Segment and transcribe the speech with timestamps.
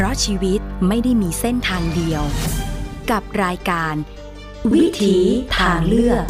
[0.00, 2.22] เพราะชีวิตไม่ได้มีเส้นทางเดียว
[3.10, 3.94] กับรายการ
[4.74, 5.16] วิถี
[5.58, 6.24] ทางเลือก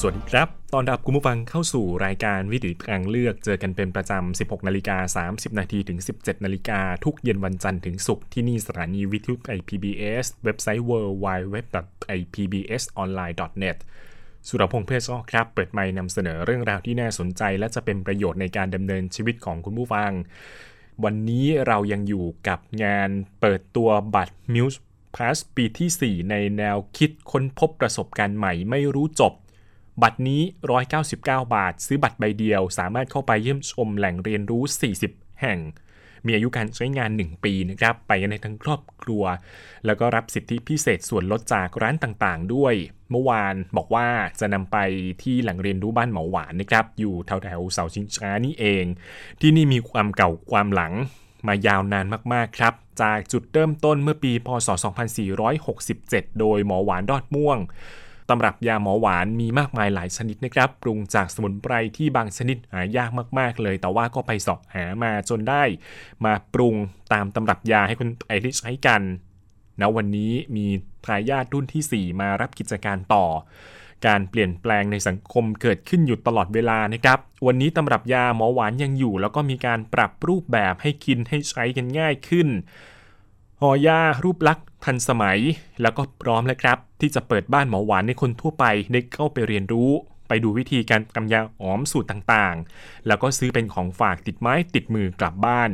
[0.00, 13.76] สวัสดีครับตอนรับคุณผู้ฟังเข้าสู่รายการวิถีทางเลือก เจอกันเป็นประจำ 16 นาฬิกา 30 นาทีถึง 17 นาฬิกาทุกเย็นวันจันทร์ถึงศุกร์ที่นี่สถานีวิทยุไอ PBS เว็บไซต์ www.ipbsonline.net
[14.48, 20.10] สุรพงษ์เพชรครับ เปิดไมค์นำเสนอเรื่องราวที่น่าสนใจ และจะเป็นประโยชน์ในการดำเนินชีวิตของคุณผู้ฟัง
[21.04, 24.78] วันนี้เรายังอยู่กับงานเปิดตัวบัตร Muse
[25.14, 29.32] Pass ปีที่ 4 ในแนวคิดค้นพบประสบการณ์ใหม่ไม่รู้จบ
[30.02, 30.42] บัตรนี้
[30.98, 31.08] 199
[31.54, 34.62] บาท ซื้อบัตรใบเดียว สามารถเข้าไปเยี่ยมชมแหล่งเรียนรู้
[35.02, 35.58] 40 แห่ง
[36.26, 39.22] มีอายุการใช้งาน 1 ปีนะครับไปกันในทั้งครอบครัว
[39.86, 42.74] แล้วก็รับสิทธิพิเศษส่วนลดจากร้านต่างๆ ด้วย
[43.10, 44.06] เมื่อวานบอกว่า
[44.40, 44.76] จะนำไป
[45.22, 48.84] ที่แหล่งเรียนรู้บ้านหมอหวานนะครับ อยู่แถวๆเสาชิงช้านี่เอง
[49.40, 50.92] ที่นี่มีความเก่าความหลัง
[51.46, 54.68] มายาวนานมากๆครับ จากจุดเริ่มต้นเมื่อปีพศ
[55.74, 57.58] 2467 โดยหมอหวานดอดม่วง
[58.28, 65.62] ตำรับยาหมอหวานมีมากมายหลายชนิดนะครับปรุงจากสมุนไพรที่บางชนิดหายากมาก ๆ เลย แต่ว่าก็ไปสอบหามาจนได้
[66.24, 66.74] มาปรุง
[67.12, 69.02] ตามตำรับยาให้คนไทยได้ใช้กัน
[69.80, 70.66] ณวันนี้มี
[71.04, 73.26] ทายาทรุ่นที่ 4 มารับกิจการต่อ
[74.06, 82.48] การเปลี่ยนแปลงในสังคมเกิดขึ้นอยู่ตลอดเวลานะครับ วันนี้ตำรับยาหมอหวานยังอยู่ แล้วก็มีการปรับรูปแบบให้กินให้ใช้กันง่ายขึ้น
[83.60, 85.38] ห่อยารูปลักษณ์ ทันสมัย
[85.82, 89.90] แล้วก็พร้อมแล้วครับ ที่จะเปิดบ้านหมอหวานในคนทั่วไปได้เข้าไปเรียนรู้
[90.28, 95.70] ไปดูวิธีการทำยาหอมสูตรต่างๆ แล้วก็ซื้อเป็นของฝากติดไม้ติดมือกลับบ้าน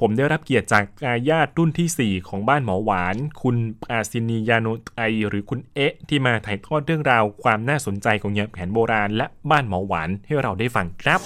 [0.00, 3.56] ผมได้รับเกียรติจากอาญาติรุ่นที่ 4 ของบ้านหมอหวาน คุณ
[3.90, 4.66] อาซินียาโน
[4.96, 11.20] ไอหรือคุณเอ๊ะ ที่มาถ่ายทอดเรื่องราวความน่าสนใจของยาแผนโบราณ และบ้านหมอหวานให้เราได้ฟังครับ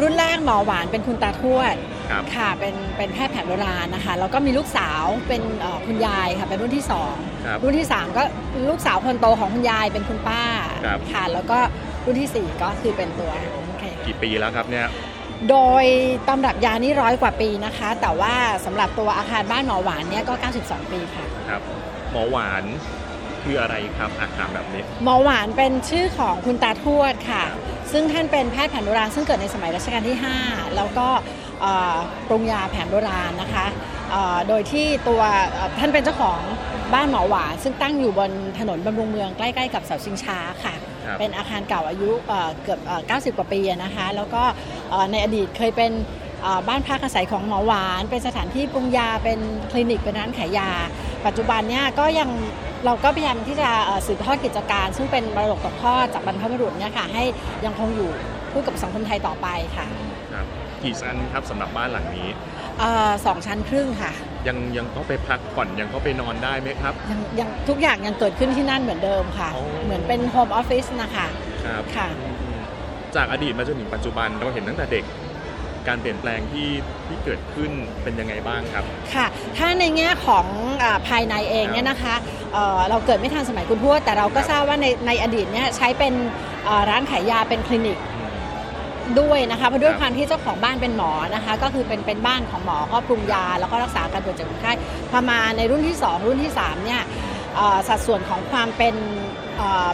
[0.00, 1.74] รุ่นแรกหมอหวานเป็นคุณตาทวด
[2.12, 7.14] ครับค่ะเป็นเป็นแพทย์แผนโบราณนะคะแล้วก็มีลูกสาวเป็นเอ่อคุณยายค่ะเป็นรุ่นที่สอง
[7.46, 8.22] ครับรุ่นที่สามก็
[8.70, 10.42] ลูกสาวคนโตของคุณยายเป็นคุณป้า
[10.84, 11.58] ครับค่ะแล้วก็
[12.04, 13.32] รุ่นที่สี่ก็คือเป็นตัว
[13.66, 14.86] โอเคกี่ปีแล้วครับเนี่ย
[15.50, 15.84] โดย
[16.28, 18.34] ตำรับยานี่ร้อยกว่าปีนะคะ แต่ว่า
[18.64, 20.34] สำหรับตัวอาคารบ้านหมอหวานเนี่ยก็
[20.64, 21.62] 92 ปีค่ะครับ
[22.12, 22.64] หมอหวาน
[23.42, 27.44] คืออะไรครับอาถามแบบนี้ หมอหวานเป็นชื่อของคุณตาทวดค่ะ
[27.92, 31.41] ซึ่งท่านเป็นแพทย์แผนโบราณซึ่งเกิดในสมัยรัชกาลที่ 5 แล้วก็เอ่อ
[32.28, 33.66] ปรุงยาแผนโบราณนะคะ
[34.10, 36.40] เอ่อโดยที่ตัวเอ่อท่านเป็นเจ้าของ
[36.94, 40.74] บ้านหมอหวานซึ่งตั้งอยู่บนถนนบำรุงเมืองใกล้ๆกับเสาชิงช้าค่ะ
[41.04, 43.02] ครับเป็นอาคารเก่าอายุเอ่อเกือบเอ่อ
[43.32, 44.42] 90 กว่าปีอะนะคะ แล้วก็
[44.90, 45.92] เอ่อในอดีตเคยเป็น
[46.42, 49.38] เอ่อบ้านพักอาศัยของหมอหวาน เป็นสถานที่ปรุงยาเป็น
[49.70, 50.70] คลินิกเป็นร้านขายยา
[51.26, 52.30] ปัจจุบันเนี่ยก็ยัง
[52.84, 57.24] เราก็พยายามที่จะเอ่อสืบทอดกิจการ ซึ่งเป็นมรดกตกทอดจากบรรพบุรุษเนี่ยค่ะให้
[57.64, 58.10] ยังคงอยู่
[58.52, 60.11] คู่กับสังคมไทยต่อไปค่ะครับ
[60.84, 62.28] กี่ชั้นครับสำหรับบ้านหลังนี้
[62.78, 64.12] เอ่อสองชั้นครึ่งค่ะ
[64.48, 71.26] ยังยังต้องไปพักผ่อนยังต้องไปนอนได้ไหมครับ ยังยังทุกอย่างยังเกิดขึ้นที่นั่นเหมือนเดิมค่ะ อ๋อ เหมือนเป็นโฮมออฟฟิศนะคะ
[71.64, 72.28] ครับค่ะ อื
[72.58, 72.60] ม
[73.14, 75.04] จากอดีตมาจนถึงปัจจุบันเราเห็นตั้งแต่เด็ก
[75.88, 76.68] การเปลี่ยนแปลงที่
[77.06, 77.70] ที่เกิดขึ้น
[78.02, 78.84] เป็นยังไงบ้างครับ
[79.14, 79.26] ค่ะ
[79.56, 80.46] ถ้าในแง่ของ
[80.82, 82.14] อาภายในเองเนี่ยนะคะ
[82.52, 86.14] เอ่อเราเกิดไม่ทันสมัยคุณทวดแต่เราก็ครับ ทราบว่าในในอดีตเนี่ยใช้เป็น
[86.64, 87.98] เอ่อร้านขายยาเป็นคลินิก
[89.20, 94.72] ด้วยนะคะเพราะด้วยครับความที่เจ้าของบ้านเป็นหมอนะคะ ก็คือเป็นเป็นบ้านของหมอก็ปรุงยาแล้วก็รักษาการป่วยจากคนไข้
[95.10, 97.31] พอมาในรุ่นที่ 2 รุ่นที่3เนี่ยเอ่อ
[97.88, 98.94] สัดส่วนของความเป็น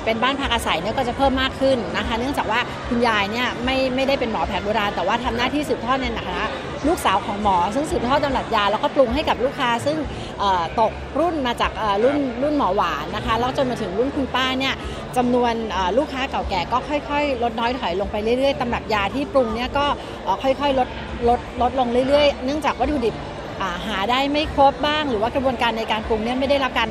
[0.04, 6.46] เป็นบ้านพักอาศัยเนี่ยก็จะเพิ่มมากขึ้นนะคะ เนื่องจากว่าคุณยายเนี่ยไม่ไม่ได้เป็นหมอแผนโบราณแต่ว่าทำหน้าที่สืบทอดในฐานะ
[6.88, 9.96] ลูกสาวของหมอ ซึ่งสืบทอดตำรับยาแล้วก็ปรุงให้กับลูกค้า ซึ่ง
[10.80, 11.72] ตกรุ่นมาจาก
[12.04, 14.74] รุ่นรุ่นหมอหวานนะคะแล้วจนมาถึงรุ่นคุณป้าเนี่ย
[15.16, 15.54] จำนวน
[15.98, 19.86] ลูกค้าเก่าแก่ก็ค่อยๆ ลดน้อยถอยลงไปเรื่อยๆตำรับยาที่ปรุงเนี่ยก็
[20.42, 20.88] ค่อยๆลด
[21.28, 23.14] ลดลดลงเรื่อยๆ เนื่องจากวัตถุดิบ
[23.86, 26.88] หาได้ไม่ครบบ้าง หรือว่ากระบวนการในการปรุงเนี่ยไม่ได้รับการ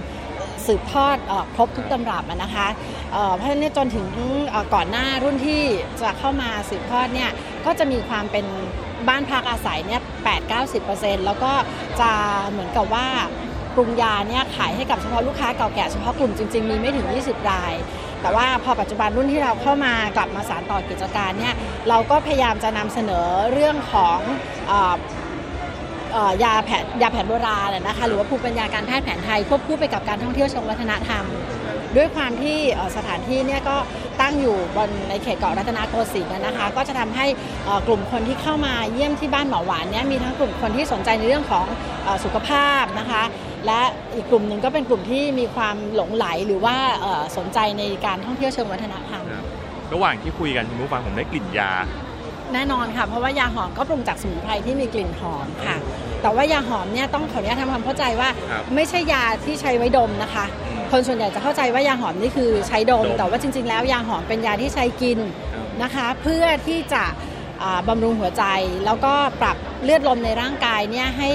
[0.68, 2.68] สืบทอดอครบทุกตำรับนะคะ
[3.36, 4.08] เพราะฉะนั้นจนถึง
[4.74, 5.64] ก่อนหน้ารุ่นที่
[6.02, 7.30] จะเข้ามาสืบทอดเนี่ย
[7.66, 8.46] ก็จะมีความเป็น
[9.08, 10.02] บ้านพักอาศัยเนี่ย
[10.64, 11.52] 8-90%แล้วก็
[12.02, 12.12] จะ
[12.50, 13.08] เหมือนกับว่า
[13.76, 17.74] ปรุงยาเนี่ยขายให้กับเฉพาะลูกค้าเก่าแก่เฉพาะกลุ่มจริงๆ มีไม่ถึง 20 ราย
[18.22, 21.54] แต่ว่าพอปัจจุบันรุ่นที่เราเข้ามากลับมาสานต่อกิจการเนี่ย
[21.90, 24.20] เราก็พยายามจะนำเสนอเรื่องของ
[26.44, 31.24] ยาแผนยาแผนโบราณนะคะหรือว่าภูมิปัญญาการแพทย์แผนไทยควบคู่ไปกับการท่องเที่ยวเชิงวัฒนธรรม
[31.98, 32.58] ด้วยความที่
[32.96, 33.78] สถานที่เนี่ยก็
[34.22, 37.26] ตั้งอยู่บนในเขตเกาะรัตนโกสินทร์นะคะ ก็จะทำให้
[37.88, 41.66] กลุ่มคนที่เข้ามาเยี่ยมที่บ้านหมอหวานเนี่ยมีทั้งกลุ่มคนที่สนใจในเรื่องของ
[42.24, 43.24] สุขภาพนะคะ
[43.66, 43.82] และ
[44.16, 46.76] อีกกลุ่มหนึ่งก็เป็นกลุ่มที่มีความหลงไหลหรือว่า
[47.38, 49.24] สนใจในการท่องเที่ยวเชิงวัฒนธรรม
[49.94, 51.72] ระหว่างที่คุยกันคุณผู้ฟังผมได้กลิ่นยา
[52.54, 55.78] แน่นอนค่ะ เพราะว่ายาหอมก็ปรุงจากสมุนไพรที่มีกลิ่นหอมค่ะ
[56.22, 65.20] แต่ว่ายาหอมเนี่ยต้องขออนุญาตทำความเข้าใจว่า ครับไม่ใช่ยาที่ใช้ไว้ดมนะคะ อืมคนส่วนใหญ่จะเข้าใจว่ายาหอมนี่คือใช้ดม ดมแต่ว่าจริง ๆ แล้วยาหอมเป็นยาที่ใช้กิน
[65.54, 67.04] ครับ นะคะ เพื่อที่จะ
[67.62, 68.44] อ่าบำรุงหัวใจ
[68.86, 71.30] แล้วก็ปรับเลือดลมในร่างกายเนี่ยให้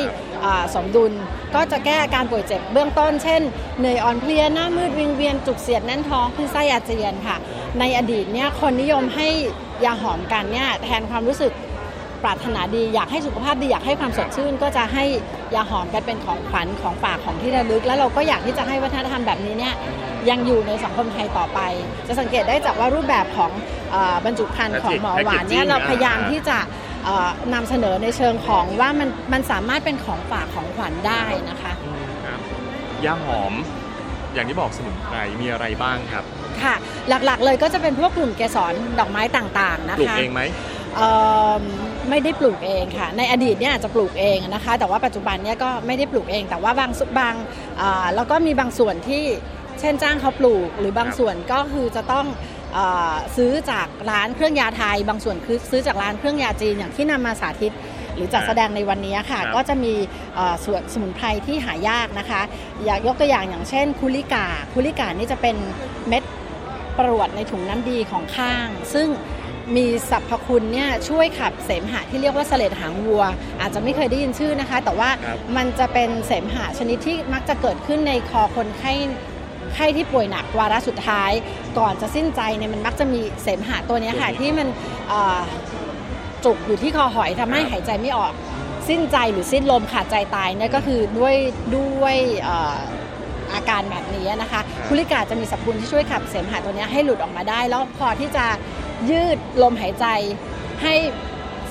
[0.44, 1.12] อ่าสมดุล
[1.54, 3.42] ก็จะแก้อาการป่วยเจ็บเบื้องต้น เช่น
[3.78, 7.36] เหนื่อยอ่อนเพลียหน้ามืดวิงเวียนจุกเสียดแน่นท้องขึ้นไส้อาเจียนค่ะ
[7.80, 9.28] ในอดีตเนี่ยคนนิยมให้
[9.84, 11.52] ยาหอมกันเนี่ยแทนความรู้สึก
[12.24, 15.04] ปรารถนาดีอยากให้สุขภาพดีอยากให้ความสดชื่น ก็จะให้
[15.54, 19.74] ยาหอมกันเป็นของขวัญของฝากของที่ระลึก แล้วเราก็อยากที่จะให้วัฒนธรรมแบบนี้เนี่ย
[20.30, 21.60] ยังอยู่ในสังคมไทยต่อไป
[22.06, 23.50] จะสังเกตได้จากว่ารูปแบบของ
[23.90, 26.58] เออบรรจุภัณฑ์ของหมอหวานเนี่ย Packaging เราพยายามอ่าที่จะ
[27.04, 31.72] เอ่อนำเสนอในเชิงของว่ามันมันสามารถเป็นของฝากของขวัญได้นะคะ
[32.26, 32.40] ครับ
[33.04, 33.52] ยาหอม
[34.34, 36.24] อย่างที่บอกสมุนไพรมีอะไรบ้างครับ
[36.62, 36.74] ค่ะ
[37.08, 40.42] หลักๆเลยก็จะเป็นพวกกลุ่มเกสรดอกไม้ต่างๆนะปลูกคะเองไหม
[40.96, 41.12] เอิ่
[41.60, 41.62] ม
[42.08, 47.34] ไม่ได้ปลูกเองค่ะ ในอดีตเนี่ยอาจจะปลูกเองนะคะ แต่ว่าปัจจุบันเนี่ยก็ไม่ได้ปลูกเอง แต่ว่าบางสุบาง
[47.80, 49.24] อ่าแล้วก็มีบางส่วนที่
[49.80, 52.26] เช่นจ้างเขาปลูก หรือบางครับส่วนก็คือจะต้อง
[52.76, 57.72] อาซื้อจากร้านเครื่องยาไทย บางส่วนคือซื้อจากร้านเครื่องยาจีนอย่างที่นำมาสาธิต
[58.16, 59.94] หรือจัดแสดงในวันนี้ค่ะ ครับ ก็จะมี
[60.34, 62.40] เอ่อส่วนสมุนไพรที่หายากนะคะ
[62.84, 65.56] อยากยกตัวอย่างอย่างเช่นคุลิกาคุลิกานี่จะเป็น
[66.08, 66.22] เม็ด
[66.98, 69.08] ปรวดในถุงน้ำดีของข้าง ซึ่ง
[69.76, 73.22] มีสรรพคุณเนี่ยช่วยขับเสมหะที่เรียกว่าเสลดหางวัว
[73.60, 78.92] อาจจะไม่เคยได้ยินชื่อนะคะ แต่ว่าครับมันจะเป็นเสมหะชนิดที่มักจะเกิดขึ้นในคอคนไข้
[79.74, 81.32] ไข้ที่ป่วยหนักวาระสุดท้าย
[81.78, 84.68] ก่อนจะสิ้นใจเนี่ยมันมักจะมีเสมหะตัวเนี้ยค่ะที่มัน
[85.08, 85.40] เอ่อ
[86.44, 88.32] จุกอยู่ที่คอหอยทำให้ครับหายใจไม่ออก
[88.88, 91.36] สิ้นใจหรือสิ้นลมขาดใจตายเนี่ยก็คือด้วย
[91.76, 98.46] ด้วยเอ่ออาการแบบนี้นะคะครับคุลิกาจะมีสรรพคุณที่ช่วยขับเสมหะตัวเนี้ยให้หลุดออกมาได้ แล้วพอที่จะ
[99.10, 100.06] ยืดลมหายใจ
[100.82, 100.94] ให้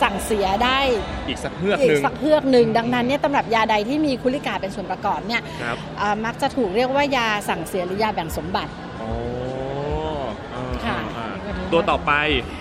[0.02, 0.80] สั่งเสียได้
[1.28, 9.10] อีกสักเฮือกอีหกนึ่งสักเพือกหนึ่งดังนั้นเนี่ยตำรับยาใดที่มีคุลิกาเป็นส่วนประกอบเนี่ยครับอ่ามักจะถูกเรียกว่ายาสั่งเสียหรือยาแบ่งสมบัติโอ้
[10.52, 11.28] เออค่ะอ่า
[11.72, 12.12] ตัวต่อไป
[12.44, 12.61] อ่า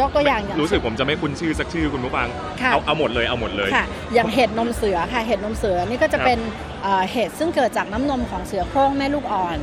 [0.00, 2.28] ยกตัวอย่างอย่าง รู้สึกผมจะไม่คุ้นชื่อสักชื่อคุณผู้ฟัง
[2.62, 3.84] ค่ะ เอาเอาหมดเลยเอาหมดเลย ค่ะ
[4.14, 6.38] อย่างเห็ดนมเสือค่ะ เห็ดนมเสือนี่ก็จะครับ เป็น
[6.82, 9.58] เอ่อเห็ดซึ่งเกิดจากน้ำนมของเสือโคร่งแม่ลูกอ่อน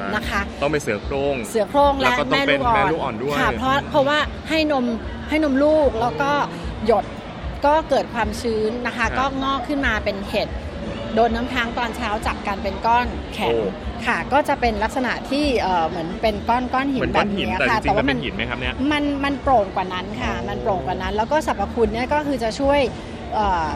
[0.00, 4.18] อ่านนะคะ ต้องเป็นเสือโคร่ง เสือโคร่งแล้และวก็ต้องแม่เป็ลูนกอ่อนแม่ลูกอ่อนด้วยค่ะเพราะเพราะว่า
[4.48, 4.84] ให้นม
[5.28, 6.30] ให้นมลูกแล้วก็
[6.86, 7.04] หยด
[7.66, 10.48] ก็เกิดความชื้นนะคะ ครับก็งอกขึ้นมาเป็นเห็ด
[11.14, 13.70] โดนน้ำค้างตอนเช้าจับกันเป็นก้อนแข็งโอ้
[14.06, 22.80] ค่ะก็จะเป็นลักษณะที่เอ่อเหมือนเป็นก้อนก้อนหิเหนมือนแบก้อนบหินนี้แต่จค่ะริงๆว่ามันมัเป็นนหินไหมครับเนี่ยมันมันโปร่งกว่านั้นค่ะ มันโปร่งกว่านั้น แล้วก็สรรพคุณเนี่ยก็คือจะช่วย
[23.34, 23.66] เอ่อ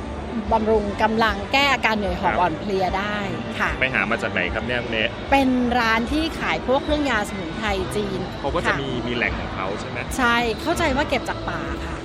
[0.52, 3.16] บำรุงกำลังแก้อาการเหนื่อยหอบครับอ่อนเพลียได้
[3.58, 4.98] ค่ะไปหามาจากไหนครับเนี่ยคุณเน
[5.30, 5.48] เป็น
[5.78, 11.96] ร้านที่ขายพวกเครื่องยาสมุนไพรจีนเขาก็จะค่มีมีแหล่งของเขาใช่ไหมใช่เข้าใจว่าเก็บจากป่าค่ะ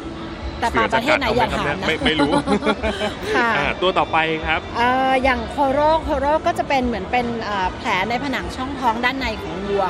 [0.63, 2.31] แต่ป่าประเทศไหนอย่าถามนะไม่ไม่รู้
[3.36, 9.86] ค่ะอ่าตัวต่อไปครับเอ่ออย่างโคโรโคโรก็จะเป็นเหมือนเป็นเอ่อแผลในผนังช่องท้องด้านในของวัว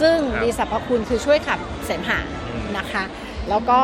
[0.00, 2.18] ซึ่งครับมีสรรพคุณคือช่วยขับเสมหะ
[2.48, 3.04] อืมนะคะ
[3.50, 3.80] แล้วก็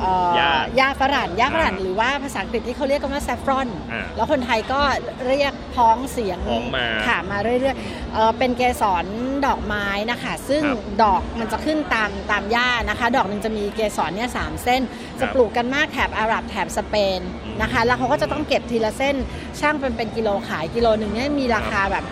[0.00, 0.50] เอ่อยา
[0.80, 4.80] ยาฝรั่นยาฝรั่นอ่าหรือว่าภาษาอังกฤษที่เขาเรียกกันว่าแซฟรอนอ่าแล้วคนไทยก็
[5.26, 9.04] เรียกพ้องเสียงพ้องมาค่ะมาเรื่อยๆเอ่อเป็นเกสร
[9.46, 17.20] ดอกไม้นะคะ ซึ่งครับดอกมันจะขึ้นตามตามหญ้านะคะ ดอกหนึ่งจะมีเกสรเนี่ยสามเส้นครัจะบปลูกกันมากแถบอาหรับแถบสเปน
[17.62, 19.16] นะคะ แล้วเขาก็จะต้องเก็บทีละเส้น
[19.60, 22.04] ช่างเป็นเป็นกิโลขายกิโลหนึ่งเนี่ยมีราคาแบบ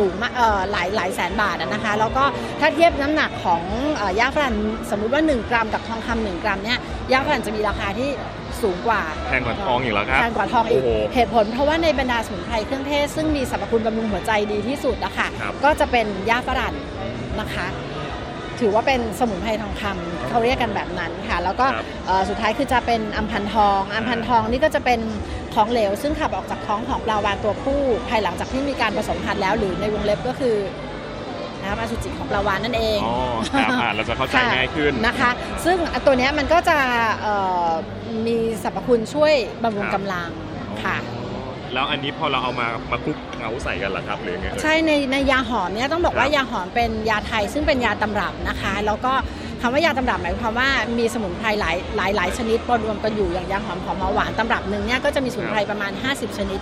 [0.00, 2.24] สูงมากเอ่อหลายหลายแสนบาทอะนะคะแล้วก็
[2.60, 3.62] ถ้าเทียบน้ำหนักของ
[3.96, 4.54] เอ่อย่าฝรั่ง
[4.90, 6.78] สมมุติว่า 1 กรัมกับทองคำหนึ่งกรัมเนี่ย
[7.12, 8.10] ย่าฝรั่งจะมีราคาที่
[8.62, 16.74] สูงกว่าแพงกว่าทองอีกแล้วครับแพงกว่าทองอีกโอ้โหเหตุผลเพราะว่าในบรรดาสมุนไพรเครื่องเทศซึ่งมีสรรพคุณบำรุงหัวใจดีที่สุดนะคะครับก็จะเป็นย่าฝรั่ง
[17.40, 17.68] นะคะ
[18.60, 25.00] ถือว่าเป็นสมุนไพรทองคำเขาเรียกกันแบบนั้นค่ะ แล้วก็ครับเอ่อสุดท้ายคือจะเป็นอัมพันทอง อัมพันทองนี่ก็จะเป็น
[25.54, 30.56] ของเหลว ซึ่งขับออกจากท้องของปลาวาฬตัวผู้ ภายหลังจากที่มีการผสมพันธุ์แล้ว หรือในวงเล็บก็คือ
[31.62, 33.14] น้ำอสุจิของปลาวาฬนั่นเองอ๋อ
[33.52, 35.30] ครับอ่าเราจะเข้าใจค่ะง่ายขึ้นนะคะ
[35.64, 35.76] ซึ่ง
[36.06, 36.78] ตัวเนี้ยมันก็จะ
[37.22, 37.34] เอ่
[37.66, 37.70] อ
[38.26, 40.28] มีสรรพคุณช่วยบำรุงครับกำลัง
[40.84, 40.96] ค่ะ
[41.74, 49.12] แล้วอันนี้พอเราเอามามาคลุกเงาใส่กันเหรอครับหรือไงเอ่ยใช่ในในยาหอมเนี่ยต้องบอกว่าครับยาหอมเป็นยาไทยซึ่งเป็นยาตำรับนะคะ แล้วก็
[49.60, 56.60] คำว่ายาตำรับหมายความว่ามีสมุนไพรหลายหลายหลายชนิดปนรวมกันอยู่อย่างยาหอมของเบาหวานตำรับหนึ่งเนี่ยก็จะมีสมุนไพรประมาณ 50 ชนิด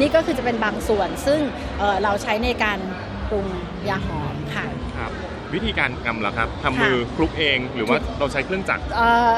[0.00, 1.40] นี่ก็คือจะเป็นบางส่วนซึ่ง
[1.78, 2.78] เอ่อเราใช้ในการ
[3.30, 3.46] ปรุง
[3.88, 4.66] ยาหอมค่ะ
[4.96, 5.10] ครับ
[5.54, 9.34] วิธีการทำเหรอครับทำมือคลุกเองหรือว่าเราใช้เครื่องจักรเอ่อ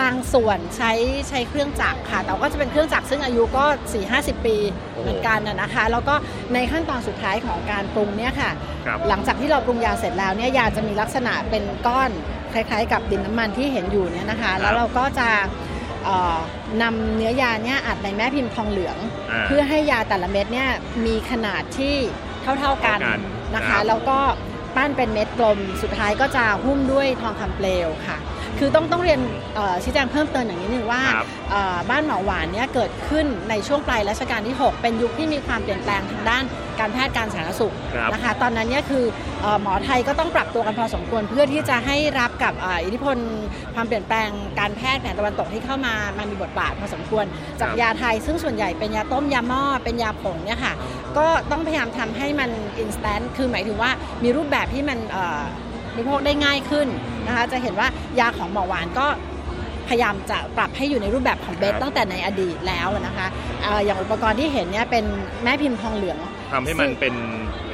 [0.00, 0.92] บางส่วนใช้
[1.28, 3.64] ใช้เครื่องจักรค่ะ แต่ก็จะเป็นเครื่องจักรซึ่งอายุก็
[4.04, 4.56] 4-50 ปี
[4.93, 6.14] โอ้ เหมือนกันนะนะคะ แล้วก็
[6.54, 8.50] ในขั้นตอนสุดท้ายของการปรุงเนี่ยค่ะ
[8.86, 12.10] ครับหลังจากที่เราปรุงยาเสร็จแล้วเนี่ยยาจะมีลักษณะเป็นก้อน
[12.52, 15.28] คล้ายๆ กับดินน้ำมันที่เห็นอยู่เนี่ยนะคะ แล้วเราก็จะ
[16.04, 16.38] เอ่อ
[16.82, 20.68] นำเนื้อยาเนี่ยอัดในแม่พิมพ์ทองเหลืองาเพื่อให้ยาแต่ละเม็ดเนี่ย
[21.06, 21.96] มีขนาดที่
[22.42, 23.18] เท่าๆกันเท่ากัน
[23.54, 24.18] นะครัคะบแล้วก็
[24.76, 28.16] ปั้นเป็นเม็ดกลมสุดท้ายก็จะหุ้มด้วยทองคำเปลวค่ะ
[28.58, 29.20] คือต้องต้องเรียน
[29.54, 36.44] เอ่อชี้แจงเพิ่มเติมอย่างนี้นึงว่าครับเอ่อบ้านหมอหวานเนี่ยเกิดขึ้นในช่วงปลายรัชกาลที่ 6 เป็นยุคที่มีความเปลี่ยนแปลงทางด้าน
[36.80, 39.04] การแพทย์การสาธารณสุขครับนะคะตอนนั้นเนี่ยคือ
[39.42, 43.16] เอ่อหมอไทยก็ต้องปรับตัวกันพอสมควรเพื่อที่จะให้รับกับเอ่ออิทธิพล
[43.74, 44.28] ความเปลี่ยนแปลง
[44.60, 47.24] การแพทย์แผนตะวันตกที่เข้ามามามีบทบาทพอสมควร
[47.60, 50.74] จากยาไทย ซึ่งส่วนใหญ่เป็นยาต้มยาหม้อเป็นยาผงเนี่ยค่ะ
[51.18, 52.50] ก็ต้องพยายามทำให้มัน
[52.82, 53.90] instant คือหมายถึงว่า
[54.22, 55.42] มีรูปแบบที่มันเอ่อ
[55.94, 56.86] บริโภคได้ง่ายขึ้น
[57.26, 57.88] นะคะจะเห็นว่า
[58.20, 59.06] ยาของหมอหวานก็
[59.88, 63.26] พยายามจะปรับให้อยู่ในรูปแบบของเบสครับตั้งแต่ในอดีตแล้วนะคะ
[63.62, 65.04] เอ่ออย่างอุปกรณ์ที่เห็นเนี่ยเป็น
[65.44, 66.18] แม่พิมพ์ทองเหลือง
[66.52, 67.14] ทำให้มันเป็น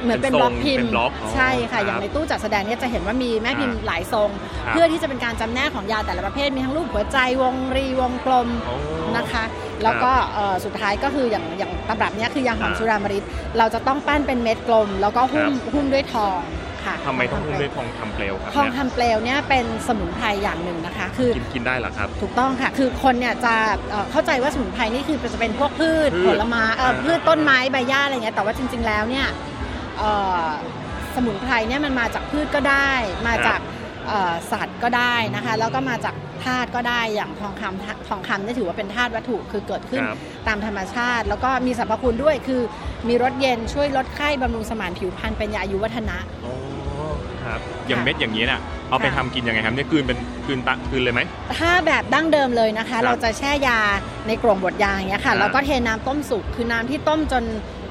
[0.03, 4.29] เหมือนเป็นทบรล็องกพิมเป็พ์นบล็อกใช่ค่ะรับอย่างในตู้จัดแสดงเนี่ยจะเห็นว่ามีแม่พิมพ์อ่าหลายทรง
[4.65, 8.75] ครับเพื่อที่จะเป็นการจำแนกของยาแต่ละประเภทมีทั้งรูปหัวใจวงรีวงกลมโอ้
[9.17, 9.43] นะคะ
[9.83, 13.25] แล้วก็เอ่อสุดท้ายก็คืออย่างอย่างตำรับเนี้ยคือยาหอมอ่าสุรามริต
[13.57, 16.39] เราจะต้องปั้นเป็นเม็ดกลม แล้วก็หุ้มครับหุ้มด้วยทอง
[16.85, 23.55] ค่ะทำไมต้องหุ้มด้วยทองคำเปลวครับทองเนี่ยคำเปลวเนี่ยเป็นสมุนไพรอย่างหนึ่งนะคะคือกินกินได้เหรอครับ ถูกต้องค่ะ คือคนเนี่ยจะ
[23.91, 29.27] เอ่อเข้าใจว่าสมุนไพรนี่คือจะเป็นพวกพืชพืชผลไม้เอ่ออ่าพืชต้นไม้ใบหญ้าอะไรเงี้ยแต่ว่าจริง ๆแล้วเนี่ย
[29.97, 30.11] เอ่
[30.43, 30.45] อ
[31.15, 32.91] สมุนไพรเนี่ยมันมาจากพืชก็ได้
[33.27, 33.59] มาจาก
[34.07, 42.61] เอ่อสัตว์ก็ได้นะคะแล้วก็มาจากธาตุก็ได้อย่างทองคำทองคำเนี่ยถือว่าเป็นธาตุวัตถุคือเกิดขึ้นครับตามธรรมชาติ แล้วก็มีสรรพคุณด้วยคือ
[43.07, 46.53] มีรสเย็นช่วยลดไข้บำรุงสมานผิวพรรณเป็นยาอายุวัฒนะอ๋อ
[47.51, 51.21] ครับอย่างค่ะเม็ดอย่างนี้น่ะเอาไปค่ะทำกินยังไงครับเนี่ยกลืนเป็นกลืนตะกลืนเลยไหม
[51.59, 53.79] ถ้าแบบดั้งเดิมเลยนะคะครับเราจะแช่ยา
[54.27, 57.43] ในกล่องบดยาอย่างเงี้ยค่ะอ่าแล้วก็เทน้ำต้มสุกคือน้ำที่ต้มจน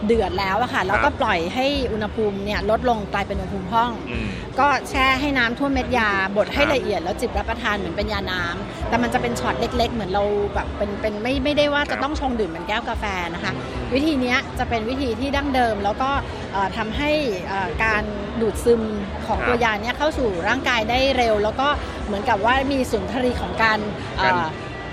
[0.07, 4.27] เดือดแล้วอะค่ะแล้วก็ปล่อยให้อุณหภูมิเนี่ยลดลงกลายเป็นอุณหภูมิห้องอืม
[4.61, 10.25] ก็แช่ให้น้ำท่วมเม็ดยาบดให้ครับละเอียดแล้วจิบรับประทานเหมือนเป็นยาน้ำแต่มันจะเป็นช็อตเล็ก ๆ เหมือนเรา
[10.55, 13.53] แบบเป็นเป็นไม่ไม่ได้ว่าครัจะบต้องชงดื่มเหมือนแก้วกาแฟนะคะ
[13.95, 16.40] วิธีเนี้ยจะเป็นวิธีที่ดั้งเดิมแล้วก็เอ่อ
[16.77, 17.11] ทำให้
[17.49, 18.03] เอ่อการ
[18.41, 18.83] ดูดซึม
[19.27, 21.69] ของครับตัวยาเนี้ยเข้าสู่ร่างกายได้เร็ว แล้วก็
[22.07, 23.79] เหมือนกับว่ามีสุนทรีของการ
[24.19, 24.45] เอ่อ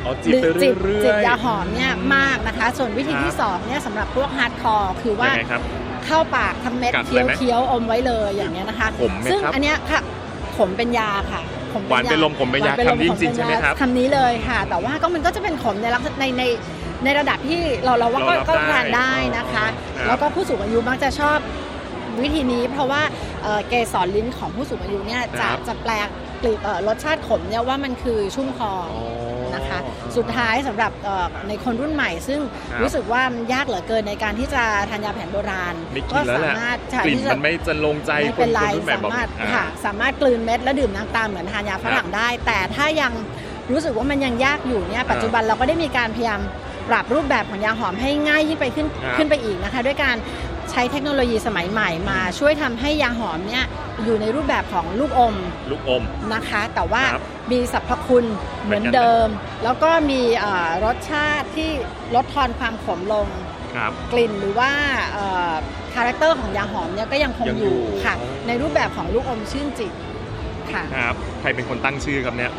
[0.04, 5.62] เอาจิบไปจิบเรื่อยๆจิบยาหอมเนี่ยอืมมากนะคะ ส่วนวิธีครับที่2เนี่ยสำหรับพวกฮาร์ดคอร์คือว่ายังไงครับ
[6.06, 10.02] เข้าปากทำเม็ดกัดเคี้เลยยวไหมเคี้ยวอมไว้เลยอย่างเงี้ยนะคะขมไหมซึ่งครับอันเนี้ยค่ะ
[10.58, 11.42] ขมเป็นยาค่ะ
[11.74, 16.44] ขมหวานเป็นลมขมเป็นยาหวป็ลคำนี้จริงๆใช่ไหมครับคำนี้เลยค่ะ แต่ว่าก็มันก็จะเป็นขมในลักษณะในใน
[17.04, 19.66] ในระดับที่เราเราว่าก็เรารับก็ได้ทานได้นะคะ
[19.98, 21.38] ครับ แล้วก็ผู้สูงอายุมักจะชอบ
[22.22, 23.02] วิธีนี้ เพราะว่า
[23.44, 26.08] เอ่อเกสรลิ้นของผู้สูงอายุเนี่ยจะจะแปลก
[26.42, 29.06] กลิ่นเอ่อรสชาติขมเนี่ยว่ามันคือชุ่มคออ๋อ
[29.56, 29.80] นะคะ
[30.18, 32.40] สุดท้ายสำหรับเอ่อในคนรุ่นใหม่ ซึ่ง
[32.72, 43.12] ครับรู้สึกว่ามันยากเหลือเกินในการที่จะทานยาแผนโบราณไม่กินแล้วแหละสามารถใช่กลิ่นที่จะมันไม่จะลงใจไม่คเป็นนไรคนรุ่นใหม่สาบอกมารถอ่าค่ะสามารถกลืนเม็ดและดื่มน้ำตามเหมือนทานยาฝรั่งได้ แต่ถ้ายัง
[43.72, 46.42] รู้สึกว่ามันยังยากอยู่เนี่ยปัจจุบันเราก็ได้มีการพยายาม
[46.90, 50.16] ปรับรูปแบบของยาหอมให้ง่ายยิ่งไปขึ้นครับขึ้นไปอีกนะคะ ด้วยการ
[50.72, 53.66] ใช้เทคโนโลยีสมัยใหม่มาช่วยทำให้ยาหอมเนี่ย
[54.04, 55.36] อยู่ในรูปแบบของลูกอม
[55.72, 56.04] ลูกอม
[56.34, 58.26] นะคะ แต่ว่าครับมีสรรพคุณ
[58.64, 59.28] เหมือนเหมือนกันเดิม
[59.64, 61.70] แล้วก็มีเอ่อรสชาติที่
[62.16, 63.28] ลดทอนความขมลง
[63.76, 64.72] ครับกลิ่นหรือว่า
[65.94, 69.92] character ของยาหอมเนี่ยก็ยังคงยังออยู่ยู่ค่ะอ๋อในรูปแบบของลูกอมชื่นจิต
[70.74, 72.52] ค่ะครับใครเป็นคนตั้งชื่อครับเนี่ย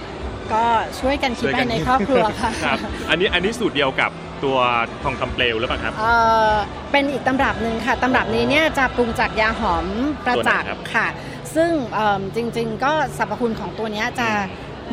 [0.52, 0.64] ก็
[1.00, 2.78] ช่วยกันคิดช่วยไปกันในครอบครัวค่ะครับ
[3.10, 4.10] อันนี้อันนี้สูตรเดียวกับ
[4.44, 4.58] ตัว
[5.02, 6.14] ทองคำเปลวหรือเปล่าครับเอ่
[6.50, 6.52] อ
[6.92, 9.86] เป็นอีกตำรับหนึ่งค่ะตำรับนี้เนี่ยจะปรุงจากยาหอม
[10.24, 11.06] ประจักษ์ตัวไหนครับค่ะ
[11.54, 14.28] ซึ่งเอิ่มจริง ๆ ก็สรรพคุณของตัวเนี้ยจะ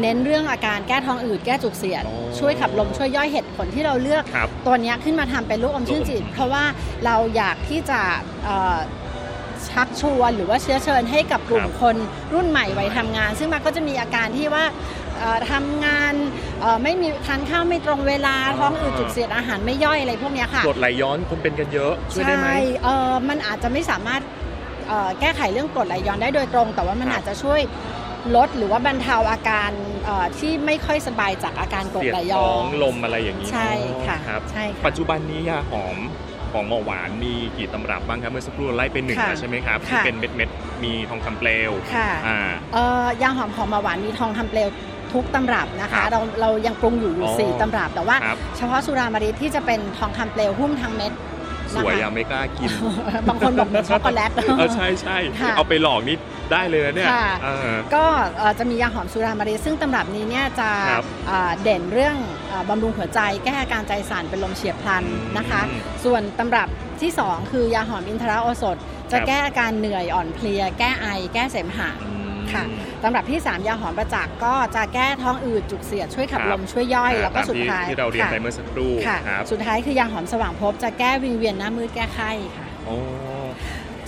[0.01, 6.63] เน้นเรื่องอาการแก้ท้องอืดแก้จุกเสียดอ๋อช่วยขับลมช่วยย่อยเหตุผลที่เราเลือกครับตัวเนี้ยขึ้นมาทำเป็นลูกอมชื่นจิตลูกอมเพราะว่า
[7.05, 8.00] เราอยากที่จะ
[8.43, 8.77] เอ่อ
[9.69, 11.95] ชักชวนหรือว่าเชื้อเชิญให้กับกลุ่มครับคน
[12.33, 14.74] รุ่นใหม่วัยทำงาน ซึ่งมันก็จะมีอาการที่ว่าเอ่
[15.04, 15.04] อ
[15.51, 16.13] ทำงาน
[16.62, 24.22] เอ่อไม่มีทานข้าวไม่ตรงเวลาอ๋อท้องอืดจุกเสียดอาหารไม่ย่อยอะไรพวกเนี้ยค่ะกรดไหลย้อนคนเป็นกันเยอะช่วยได้ไหมใช่เออมันอาจจะไม่สามารถ
[24.88, 27.62] เอ่อแก้ไขเรื่องกรดไหลย้อนได้โดยตรง แต่ว่ามันครับอาจจะช่วย
[28.36, 29.72] ลดหรือว่าบรรเทาอาการ
[30.05, 33.72] เอ่อที่ไม่ค่อยสบายจากอาการกรดเสียดไหลย้ท้อองนลมอะไรอย่างนี้ใช่
[34.07, 35.98] ค่ะอ๋อครับใช่ค่ะปัจจุบันนี้ยาหอม
[36.53, 42.39] ของหมอหวานมีกี่ตำรับบ้างครับเมื่อสักครู่เราไล่เป็นหนึ่งค่ะแล้วใช่ไหมครับค่ะที่เป็นเม็ดเม็ดๆมีทองคำเปลวค่ะอ่า
[42.74, 44.67] เอ่อยาหอมของหมาหวานมีทองคำเปลว
[45.13, 51.13] ทุกตำรับนะครัคะบเราเรายังปรุงอยู่อยู่อ๋อสี่ตำรับ แต่ว่าครับเฉพาะสุรามาริที่จะเป็นทองคำเปลวหุ้มทั้งเม็ด
[51.75, 52.69] สวยอะไม่กล้ากิน
[53.27, 56.17] บางคนบอกเหมือนช็อกโกแลตเออใช่ใช่ค่ะเอาไปหลอกนี่
[56.51, 58.05] ได้เลยนะเนี่ยค่ะเออก็
[58.38, 62.15] เอ่อจะมียาหอมสุรามารีซึ่งตำรับนี้เนี่ยจะครับอ่าเด่นเรื่อง
[62.51, 65.62] อ่าบำรุงหัวใจแก้อาการใจสั่นเป็นลมเฉียบพลันอืมนะคะ
[66.03, 66.67] ส่วนตำรับ
[67.01, 68.77] ที่ 2 คือยาหอมอินทราโอสถ
[69.12, 72.63] จะครับแก้อาการเหนื่อยอ่อนเพลีย แก้ไอ แก้เสมหะอืมค่ะ
[73.04, 82.96] ตำรับที่ 3 ยาหอมประจักษ์ก็จะแก้ท้องอืดจุกเสียดช่วยขับครับลมช่วยย่อย แล้วก็ตามสุดที่ท้ายที่เราเรียนค่ะไปเมื่อสักครู่ค่ะครับสุดท้ายคือยาหอมสว่างภพจะแก้วิงเวียนหน้ามืดแก้ไข้ค่ะโอ้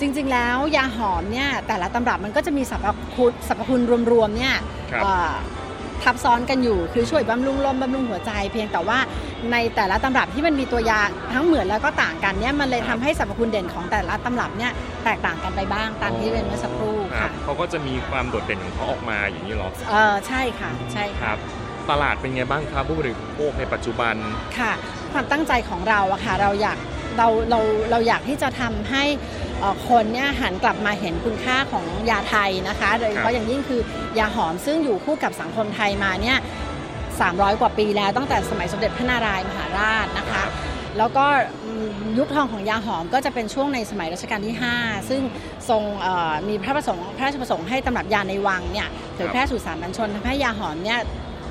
[0.00, 3.80] จริงๆ แล้วยาหอมเนี่ยแต่ละตำรับมันก็จะมีสรรพคุณสรรพคุณ
[4.12, 4.54] รวมๆเนี่ย
[4.92, 5.32] ครับเอ่อ
[6.02, 8.98] ทับซ้อนกันอยู่ คือช่วยบำรุงลมบำรุงหัวใจ เพียงแต่ว่า
[9.52, 11.00] ในแต่ละตำรับที่มันมีตัวยา
[11.32, 14.72] ทั้งเหมือนแล้วก็ต่างกันเนี่ยมันเลยครัทำบให้สรรพคุณเด่นของแต่ละตำรับเนี่ย
[15.04, 21.38] แตกต่างกันไปบ้างตามที่เรียนเมื่อสักครู่ครัค่ะบเขาก็จะมีความโดดเด่นของเขาออกมาอย่างนี้เหรอเออใช่ค่ะใช่คค่ะรับ
[21.90, 24.14] ตลาดเป็นไงบ้างครับผู้บริโภคในปัจจุบัน
[24.58, 24.72] ค่ะ
[25.12, 26.78] ความตั้งใจของเราอะค่ะเราอยาก
[27.18, 29.47] เราเราเราอยากที่จะทำให้เอ่อ
[29.88, 33.80] คนเนี่ยหันกลับมาเห็นคุณค่าของยาไทยนะคะ โดยเฉครัพาะบอย่างยิ่งคือ
[34.18, 36.38] ยาหอมซึ่งอยู่คู่กับสังคมไทยมาเนี่ย
[36.98, 40.44] 300 กว่าปีแล้วตั้งแต่สมัยสมเด็จพระนารายณ์มหาราชนะคะ
[40.98, 41.26] แล้วก็
[41.64, 45.22] อืมยุคทองของยาหอมก็จะเป็นช่วงในสมัยรัชกาลที่ 5 ซึ่ง
[45.68, 50.98] ทรงเอ่อมีพระประสงค์พระราชประสงค์ให้ตำรับยาในวังเนี่ยเผยแพร่สู่สามัญชนทำให้ยาหอมเนี่ย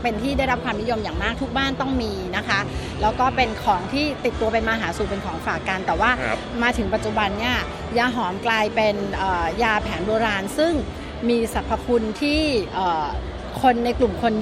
[0.02, 2.60] เป็นที่ได้รับความนิยมอย่างมากทุกบ้านต้องมีนะคะ
[3.02, 7.56] แล้วก็เป็นของที่ติดตัวเป็นมาหาสู่เป็นของฝากกันแต่ว่าครับมาถึงปัจจุบันเนี่ย
[7.98, 10.74] ยาหอมกลายเป็นเอ่อยาแผนโบราณ ซึ่ง
[11.30, 12.40] มีสรรพคุณที่
[12.74, 13.08] เอ่อ
[13.62, 14.34] คนในกลุ่มคน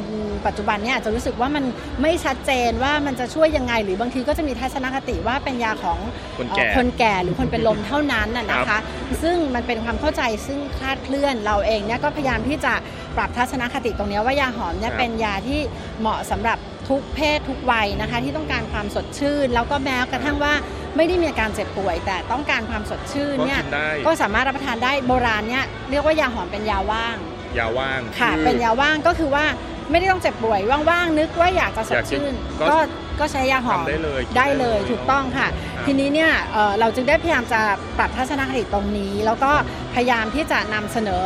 [0.47, 1.63] ปัจจุบันเนี่ยอาจจะรู้สึกว่ามัน
[2.01, 5.99] ไม่ชัดเจนว่ามันจะช่วยยังไง หรือบางทีก็จะมีทัศนคติว่าเป็นยาของ
[6.37, 8.79] คนแก่ เอ่อคนแก่หรือคนเป็นลมเท่านั้นน่ะ นะคะ
[9.23, 12.73] ซึ่งมันเป็นความเข้าใจซึ่งคลาดเคลื่อนเราเองเนี่ยก็พยายามที่จะ
[13.17, 15.59] ปรับทัศนคติตรงเนี้ยว่ายาหอมเนี่ยครับเป็นยาที่
[15.99, 16.57] เหมาะสำหรับ
[16.89, 20.53] ทุกเพศทุกวัยนะคะ ที่ต้องการความสดชื่น แล้วก็แม้กระทั่งว่า
[20.95, 27.15] ไม่ได้มีอาการเจ็บป่วย แต่ต้องการความสดชื่นก็เนี่ยกินได้ก็สามารถรับประทานได้โบราณเนี่ยเรียกว่ายาหอมเป็นยาว่าง
[27.59, 29.45] ยาว่างค่ะคือเป็นยาว่างก็คือว่า
[29.91, 32.33] ไม่ได้ต้องเจ็บป่วยว่างๆนึกว่าอยากจะสอดยากกินชื่น
[32.69, 32.77] ก็
[33.19, 37.61] ก็ก็ใช้ยาหอมทำได้เลยกินได้เลยถูกต้องค่ะ ครับ ทีนี้เนี่ยเอ่อเราจึงได้พยายามจะ
[37.97, 39.51] ปรับทัศนคติตรงนี้ แล้วก็
[39.95, 41.25] พยายามที่จะนำเสนอ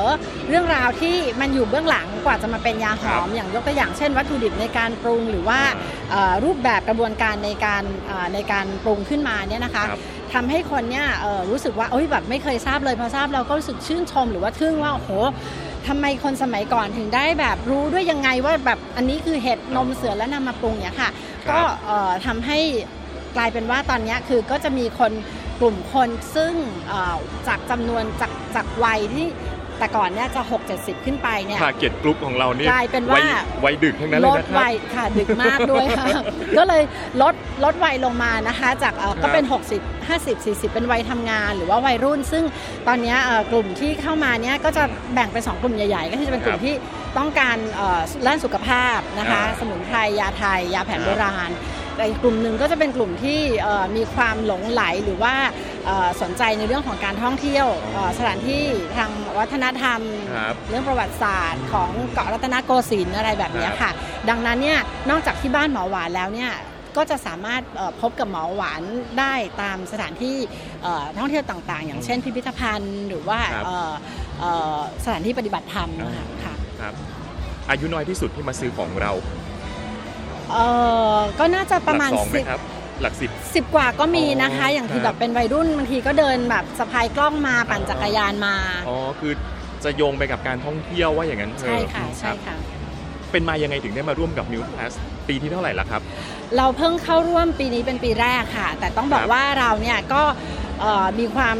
[0.49, 5.59] เรื่องราวที่มันอยู่เบื้องหลังกว่าจะมาเป็นยาหอม อย่างยกตัวอย่างเช่น วัตถุดิบในการปรุงหรือว่า
[6.11, 9.99] เอ่อรูปแบบกระบวนการในการเอ่อในการปรุงขึ้นมาเนี่ยนะคะ ครับ
[10.33, 15.11] ทำให้คนเนี่ยเอ่อรู้สึกว่าเอ้ยแบบไม่เคยทราบเลยพอทราบเราก็รู้สึกชื่นชมหรือว่าทึ่งว่าโอ้โห
[15.87, 21.09] ทำไมคนสมัยก่อนถึงได้แบบรู้ด้วยยังไงว่าแบบอันนี้คือเห็ดนมเสือแล้วนำมาปรุงเนี่ยค่ะ
[21.47, 22.59] ครับก็เอ่อทำให้
[23.37, 25.11] กลายเป็นว่าตอนเนี้ยคือก็จะมีคน
[25.59, 26.53] กลุ่มคนซึ่ง
[26.87, 29.27] เอ่อจากจำนวนจากจากวัยที่
[29.79, 33.23] แต่ก่อนเนี่ยจะ 6 70 ขึ้นไปเนี่ยทาเก็ตกลุ่มของเรานี่กลายเป็นว่าย
[33.63, 36.07] วัยดึกทั้งนั้นลเลยดนะครัวัยค่ะดึกมากด้วยค่ะ
[36.57, 36.83] ก็เลย
[37.21, 42.43] ลด ลดวัยลงมานะคะ จากเอ่อครับก็เป็น 60 50 40 เป็นวัยทำงาน หรือว่าวัยรุ่น ซึ่ง
[42.87, 46.75] ตอนเนี้ยเอ่อกลุ่มที่เข้ามาเนี้ยก็จะแบ่งเป็น 2 กลุ่มใหญ่ๆ ก็คือจะเป็นกลุ่คมรับที่
[47.17, 51.51] ต้องการเอ่อด้านสุขภาพนะคะอ่าสมุนไพรยาไทย ยาแผนครับโบราณ
[51.95, 55.35] แต่อีกกลุ่มหนึ่งก็จะเป็นกลุ่มที่เอ่อมีความหลงไหลหรือว่า
[55.85, 58.63] เอ่อสนใจในเรื่องของการท่องเที่ยวเอ่อสถานที่
[58.97, 59.99] ทางวัฒนธรรม
[60.35, 63.91] ครับเรื่องประวัติศาสตร์ของเกาะรัตนโกสินทร์อะไรแบบเนี้ยครับค่ะ
[64.29, 66.51] ดังนั้นเนี่ยนอกจากที่บ้านหมอหวานแล้วเนี่ย
[66.97, 68.81] ก็จะสามารถเอ่อพบกับหมอหวาน
[69.19, 70.37] ได้ตามสถานที่
[70.83, 73.91] เอ่อท่องเที่ยวต่างๆ อย่างเช่น พิพิธภัณฑ์ หรือว่าครับเอ่อ
[74.39, 76.93] เอ่อสถานที่ปฏิบัติธรรมนะคะค่ะครับ
[77.69, 79.11] อายุน้อยที่สุดที่มาซื้อของเรา
[80.51, 80.65] เอ่
[81.17, 82.61] อก็น่าจะประมาณหลักสองไหมสิบครับ
[83.01, 88.55] หลักสิบสิบกว่าก็มีนะคะอ๋ออย่างที่คแบรับบเป็นวัยรุ่นบางทีก็เดินแบบสะพายกล้องมาปั่นจักรยานมา
[88.89, 89.33] อ๋อ คือ
[89.83, 92.55] จะโยงไปกับการท่องเที่ยวว่าอย่างนั้นเถอใช่ค่ะรับใช่ค่ะ
[93.31, 94.93] เป็นมายังไงถึงได้มาร่วมกับ New Plus
[95.27, 96.01] ปีที่เท่าไหร่ละครับ
[96.57, 100.21] เราเพิ่งเข้าร่วมปีนี้เป็นปีแรกค่ะ แต่ต้องบอกครับว่าเราเนี่ยก็
[100.79, 101.57] เอ่อมีความ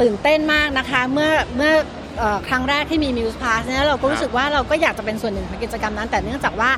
[0.00, 1.74] ตื่นเต้นมากนะคะ เมื่อเมื่อ
[2.18, 6.70] เอ่อครั้งแรกที่มี Muse Pass เนี่ยเราก็รู้สึกว่าเราก็อยากจะเป็นส่วนหนึ่งของกิจกรรมนั้น แต่เนื่องจากว่า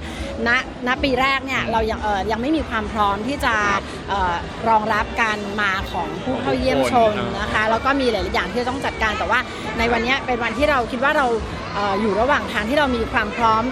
[0.47, 0.49] ณ
[0.87, 4.35] ณปีแรกเนี่ยเรายังเอ่อยังไม่มีความพร้อมที่จะครับเอ่อ
[4.69, 9.41] รองรับการมาของผู้เข้าเยี่ยมชมของทุกคนนะคะแล้วก็มีหลาย ๆ อย่างที่ต้องจัดการแต่ว่า
[9.79, 11.27] ในวันเนี้ยเป็นวันที่เราคิดว่าเรา
[11.75, 13.63] เอ่ออยู่ระหว่างทางที่เรามีความพร้อม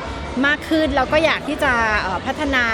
[0.47, 1.73] มากขึ้นเราก็อยากที่จะ
[2.03, 2.65] เอ่อพัฒนา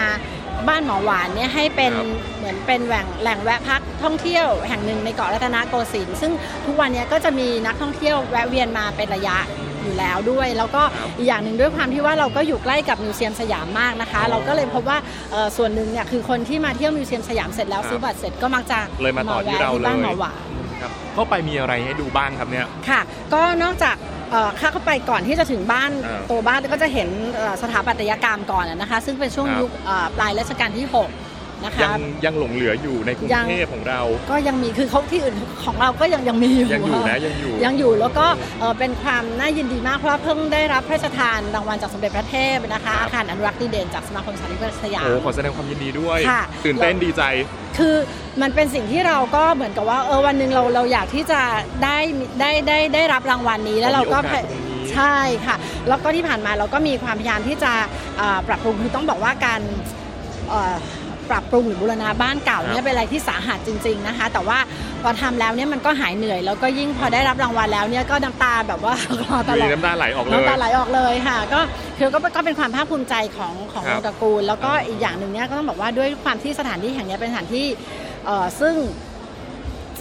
[0.68, 6.32] บ้านหมอหวานเนี่ยให้เป็นครับเหมือนเป็นแหล่งแหล่งแวะพักท่องเที่ยวแห่งหนึ่งในเกาะรัตนโกสินทร์ซึ่ง
[6.66, 9.36] ทุกวันเนี้ยก็จะมีนักท่องเที่ยวแวะเวียนมาเป็นระยะ
[9.82, 14.98] อยู่แล้วด้วย แล้วก็ครับอีกอย่างหนึ่งด้วยความที่ว่าเราก็อยู่ใกล้กับมิวเซียมสยามมากนะคะอ๋อเราก็เลยพบว่า
[15.32, 20.38] เอ่อส่วนหนึ่งเนี่ยคือคนที่มาเที่ยวมิวเซียมสยามเสร็จแล้วครับซื้อบัตรเสร็จก็มักจะเลยมาต่อที่เราแวะเลบ้านยหมอหวาน
[20.80, 23.00] ครับเข้าไปมีอะไรให้ดูบ้างครับเนี่ยค่ะ
[23.34, 23.96] ก็นอกจาก
[24.30, 31.33] เอ่อเข้าไปก่อนที่จะถึงบ้านอ่าตัวบ้านก็จะเห็นเอ่อสถาปัตยกรรมก่อนนะคะ ซึ่งเป็นช่วงครับยุคเอ่อปลายรัชกาลที่ 6
[31.64, 38.26] นะคะยังยังหลงเหลืออยู่ในกรุงยังเทพของเรา ก็ยังมีคือเขาที่อื่นของเราก็ยังยังมีอยู่ยังอยู่นะค่ะยังอยู่ยังอยู่แล้วก็
[38.60, 47.22] เอ่อเป็นความน่ายินดีมากเพราะว่าเพิ่งได้รับพระราชทานรางวัลจากสมเด็จพระเทพนะคะครับอาคารอนุรักษ์ดีเด่นจากสมาคมสาธิตสยามโอ้ขอแสดงความยินดีด้วยค่ะตื่นเต้นดีใจ
[47.78, 47.96] คือ
[48.42, 51.40] มันเป็นสิ่งที่เราก็เหมือนกับว่าเออวันหนึ่งเราเราอยากที่จะ
[51.84, 51.98] ได้
[52.40, 55.56] ได้ได้ได้รับรางวัลนี้แล้วเราก็มีโอกาสตรงนี้ใช่ค่ะ
[55.88, 57.72] แล้วก็ที่ผ่านมาเราก็มีความพยายามที่จะ
[58.16, 59.60] เอ่อปรับปรุงคือต้องบอกว่าการ
[60.48, 60.74] เอ่อ
[61.30, 64.58] ปรับปรุงหรือบูรณะบ้านเก่าครัเนี่ยบเป็นอะไรที่สาหัสจริง ๆนะคะ แต่ว่า
[65.02, 71.60] พอทำแล้วเนี่ยมันก็หายเหนื่อย แล้วก็ยิ่งพอได้รับรางวัลแล้วเนี่ยก็น้ำตาแบบว่าคลอตลมีอดน้ำตาไหลออกเลยน้ำตาไหลออกเลยค่ะ ก็
[71.98, 77.66] คือก็ก็เป็นความภาคภูมิใจของของครัวบงตระกูล แล้วก็อ่าอีกอย่างหนึ่งเนี่ยก็ต้องบอกว่าด้วยความที่สถานที่แห่งเนี้ยเป็นสถานที่
[78.26, 78.74] เอ่อซึ่ง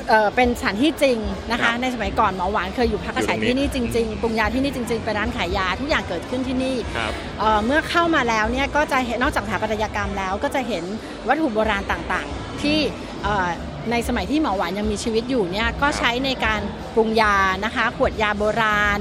[0.10, 1.18] เอ่อเป็นสถานที่จริง
[1.52, 10.84] นะครัคะบในสมัยก่อนหมอหวานเคยอยู่พักอาศัยอยู่ตรงนี้ที่นี่จริงๆปรุงยาที่นี่จริงๆเป็นร้านขายยาทุกอย่างเกิดขึ้นที่นี่ครับเอ่อเมื่อเข้ามาแล้วเนี่ยก็จะเห็นนอกจากสถาปัตยกรรมแล้ว ก็จะเห็น
[11.28, 12.78] วัตถุโบราณต่างๆ ที่
[13.24, 13.48] เอ่อ
[13.92, 16.62] ในสมัยที่หมอหวานยังมีชีวิตอยู่เนี่ยก็ใช้ในการ
[16.96, 17.36] ปรุงยา
[17.66, 19.00] นะคะขวดยาโบราณ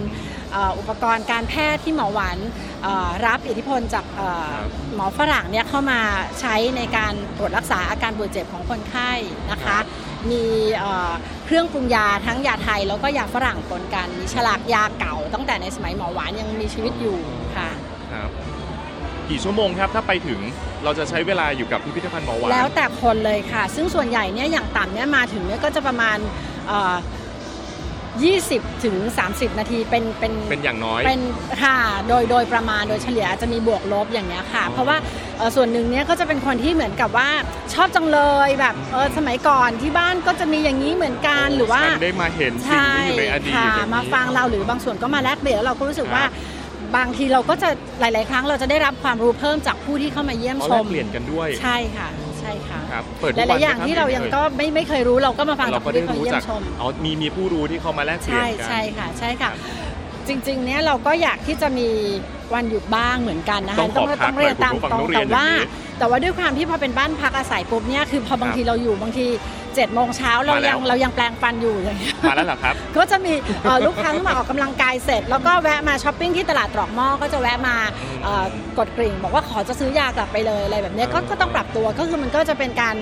[0.52, 2.38] เอ่ออุปกรณ์การแพทย์ที่หมอหวาน
[2.82, 6.00] เอ่อรับอิทธิพลจากเอ่อครับหมอฝรั่งเนี่ยเข้ามา
[6.40, 9.10] ใช้ในการตรวจรักษาอาการปวดเจ็บของคนไข้
[9.50, 9.84] นะครัคะบ
[10.30, 10.44] มี
[10.78, 11.12] เอ่อ
[11.44, 17.18] เครื่องปรุงยาทั้งยาไทยแล้วก็ยาฝรั่งปนกัน มีฉลากยาเก่า ตั้งแต่ในสมัยหมอหวานยังมีชีวิตอยู่
[17.56, 17.70] ค่ะ
[18.12, 18.30] ครับ
[19.28, 20.40] กี่ชั่วโมงครับถ้าไปถึง
[20.84, 26.18] เราจะใช้เวลาอยู่กับพิพิธภัณฑ์หมอหวานแล้วแต่คนเลยค่ะ ซึ่งส่วนใหญ่เนี่ยอย่างต่ำเนี่ยมาถึงเนี่ยก็จะประมาณ
[26.68, 26.94] เอ่อ
[28.20, 28.96] 20ถึง
[29.28, 31.20] 30 นาทีเป็นเป็นเป็นอย่างน้อย เป็น
[31.62, 34.96] ค่ะโดยโดยประมาณโดยเฉลี่ยจะมีบวกลบอย่างเงี้ยค่ะอ๋อเพราะว่า
[35.38, 37.28] เอ่อส่วนหนึ่งเนี่ยก็จะเป็นคนที่เหมือนกับว่า
[37.74, 46.60] ชอบจังเลยแบบเออสมัยก่อนที่บ้านก็จะมีอย่างนี้เหมือนกันหรือว่าฉันได้มาเห็นสิ่งที่อยู่ในอดีตค่ะแบบนี้มาฟังเราหรือบางส่วนก็มาแลกเปลี่ยนแล้วเราก็รู้สึกว่าครับ
[46.96, 47.68] บางทีเราก็จะ
[48.00, 52.21] หลาย ๆ ครั้งเราจะได้รับความรู้เพิ่มจากผู้ที่เข้ามาเยี่ยมอ๋อชแลมกเปลี่ยนกันด้วยใช่ค่ะใช่
[52.70, 59.50] ค่ะครับเปิดหทุกวัลานยๆอย่างไหมคบที่เรายังก็ไม่ไม่เคยรู้เราก็มาฟังเราจากก็ผู้ได้ที่เขารู้เยี่ยจากมชมอ๋อมีมีผู้รู้ที่เขามาแลกเปลี่ยใช่นกันใช่ค่ะใช่ค่ะ
[60.28, 61.88] จริงๆ เนี่ยเราก็อยากที่จะมี
[62.54, 65.66] วันหยุดบ้างเหมือนกันนะคะต้องขอพักต้องเรียนตามหน่อยคุณผู้ฟังตรงต้องเรียแต่นอย่างว่านี้
[65.98, 69.26] แต่ว่าด้วยความที่พอเป็นบ้านพักอาศัยปุ๊บเนี่ยคือพอบางครับทีเราอยู่บางที
[69.72, 73.32] 7จ็ดโมงเช้าเรามาแล้ยัวงเรายังแปลงฟันอยู่อย่างเงี้ยมาแล้วเหรอครับ ก็จะมี
[73.64, 77.76] เอ่อลูกค้าที่มาออกกำลังกายเสร็จ แล้วก็แวะมาช้อปปิ้งที่ตลาดตรอกหม้อก็จะแวะมา
[78.24, 78.44] เอ่อ
[78.78, 82.94] กดกริ่ง บอกว่าขอจะซื้อยากลับไปเลยอะไรแบบเนี้ยก็อ่าก็ต้องปรับตัวก็คือมันก็จะเป็นการ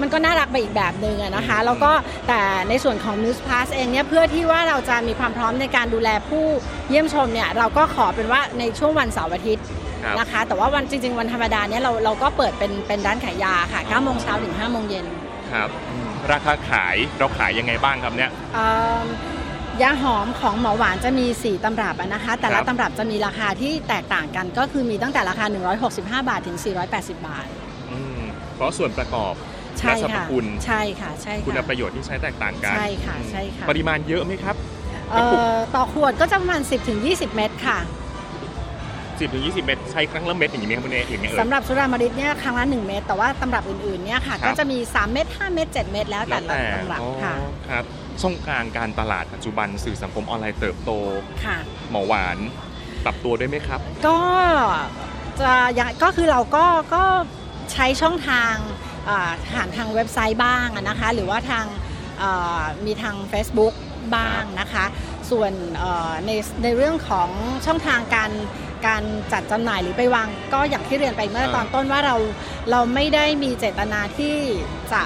[0.00, 1.90] มันก็น่ารักไปอีกแบบหนึ่งอะนะคะ แล้วก็
[2.28, 6.44] แต่ในส่วนของ News Plus เองเนี่ยเพื่อที่ว่าเราจะมีความพร้อมในการดูแลผู้
[6.90, 9.66] เยี่ยมชมเนี่ยเราก็ขอเป็นว่าในช่วงวันเสาร์อาทิตย์
[10.04, 15.06] ครับนะคะแต่ว่าวันจริง ๆ วันธรรมดาเนี่ยเราเราก็เปิดเป็นเป็นร้านขายยาค่ะ9โมงเช้าถึง5โมงเย็น
[15.52, 15.68] ครับ
[16.32, 18.70] ราคาขายเราขายยังไงบ้างครับเนี่ยเอิ่
[19.04, 19.06] ม
[19.82, 25.44] ยาหอมของหมอหวานจะมี 4 ตำรับอะนะคะ แต่คละรับตำรับจะมีราคาที่แตกต่างกัน ก็คือมีตั้งแต่ราคา
[25.86, 26.58] 165 บาทถึง
[26.90, 27.46] 480 บาท
[27.90, 28.20] อืม
[28.54, 29.34] เพราะส่วนประกอบ
[29.78, 34.56] ใช่และสรรพค่ะ คุณ ใช่ค่ะ ใช่คุณค่ะ ประโยชน์ที่ใช้แตกต่างกันใช่ค่ะใช่ค่ะ ปริมาณเยอะไหมครับ
[35.10, 37.78] เอ่อต่อขวดก็จะประมาณ 10ถึง20 เม็ดค่ะ
[39.18, 47.34] 10ถึง20 เม็ดใช้ครั้งละเม็ดอย่างนี้ไหมครับคุณเออย่างเงี้ยเอ่ยสำหรับสุรามาริตเนี่ยครั้งละ1เม็ดแต่ว่าตำรับอื่นๆเนี่ยค่ะ ครับ ก็จะมี 3 เม็ด5เม็ด7เม็ดแล้วแต่แล้วละแต่ตำรับอ๋อค่ะ
[47.68, 47.84] ครับ
[48.22, 50.90] ช่องทางการตลาดปัจจุบันสื่อสังคมออนไลน์เติบโต
[51.44, 51.58] ค่ะ
[51.90, 52.38] หมอหวาน
[53.04, 54.18] ปรับตัวด้วยไหมครับ ก็
[55.40, 57.04] จะยังก็คือเราก็ก็
[57.72, 58.54] ใช้ช่องทาง
[59.08, 61.64] อ่าผ่านทางเว็บไซต์บ้างอะนะคะ หรือว่าทาง
[62.22, 63.74] อ่ามีทาง Facebook
[64.16, 64.84] บ้างนะคะ
[65.30, 66.30] ส่วนเอ่อใน
[66.62, 67.28] ในเรื่องของ
[67.66, 68.30] ช่องทางการ
[68.86, 72.16] การจัดจำหน่ายหรือไปวางก็อย่างที่เรียนไปเมื่อตอนต้นว่าเรา
[72.70, 74.36] เราไม่ได้มีเจตนาที่
[74.92, 75.02] จะ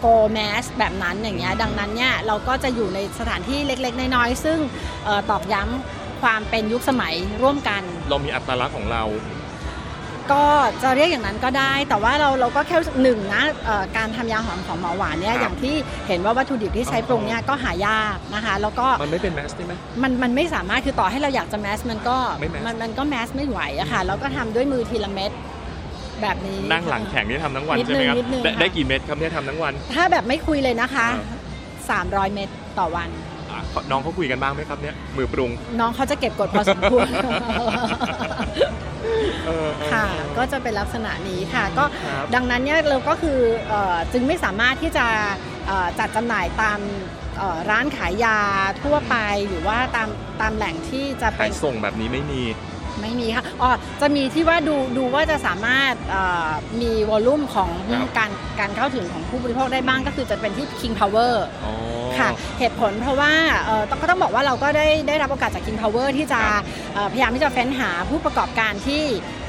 [0.00, 4.58] โกแมสแบบนั้นอย่างเงี้ยดังนั้นเนี่ยเราก็จะอยู่ในสถานที่เล็ก ๆ น้อยๆซึ่ง
[5.06, 9.02] ออตอกย้ำความเป็นยุคสมัยร่วมกัน เรามีอัตลักษณ์ของเรา
[10.32, 10.44] ก็
[10.82, 15.74] จะเรียกอย่างนั้นก็ได้ แต่ว่าเราเราก็แค่รู้สึกหนึ่งนะเอ่อการทำยาหอมของหมอหวานเนี่ยครับอย่างที่
[16.08, 25.30] เห็นว่าวัตถุดิบที่ใช้ปรุงเนี่ยก็หายากนะคะแล้วก็มันไม่เป็นแมสได้ไหมมันมันไม่สามารถคือต่อให้เราอยากจะแมสมันก็ไม่แมสมันมันก็แมสไม่ไหวอะค่ะแล้วก็ทำด้วยมือทีละเม็ด
[26.22, 31.06] แบบนี้นั่งหลังแข็งนี่ทำทั้งวันนิดใช่ไหมครับนึงนิดนึงได้ค่ะได้กี่เม็ดครับเนี่ยทำทั้งวัน ถ้าแบบไม่คุยเลยนะคะ
[31.90, 33.10] อ่300 เม็ดต่อวัน
[33.52, 37.68] อะน้องเขาคุยกันบ้างไหมครับเนี่ยมือปรุง น้องเขาจะเก็บกดพอสมควรเออเออ
[39.92, 40.06] ค่ะ
[40.38, 45.06] ก็จะเป็นลักษณะนี้ค่ะ ก็ครับดังนั้นเนี่ยเราก็คือเออจึงไม่สามารถที่จะ
[45.66, 46.80] เอ่อจัดจำหน่ายตาม
[47.38, 48.38] เอ่อร้านขายยา
[48.82, 49.16] ทั่วไป
[49.48, 50.08] หรือว่าตาม
[50.40, 52.42] ตามแหล่งที่จะขาเป็ยนส่งแบบนี้ไม่มี
[53.02, 61.34] ไม่มีค่ะอ๋อจะมีที่ว่าดูดูว่าจะสามารถเอ่อมีวอลลุ่มของครับการการเข้าถึงของผู้บริโภคได้บ้างก็คือจะเป็นที่ King Power
[61.64, 61.74] อ๋อ
[62.18, 63.32] ค่ะเหตุผลเพราะว่า
[63.64, 66.62] เอ่อต้องก็ต้องบอกว่าเราก็ได้ได้รับโอกาสจาก King Power ที่จะครับ
[66.94, 69.02] เอ่อพยายามที่จะเฟ้นหาผู้ประกอบการที่